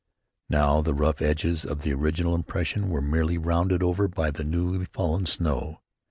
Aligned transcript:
Now 0.49 0.81
the 0.81 0.95
rough 0.95 1.21
edges 1.21 1.63
of 1.63 1.83
the 1.83 1.93
original 1.93 2.33
impression 2.33 2.89
were 2.89 3.03
merely 3.03 3.37
rounded 3.37 3.83
over 3.83 4.07
by 4.07 4.31
the 4.31 4.43
new 4.43 4.83
fallen 4.85 5.27
snow. 5.27 5.81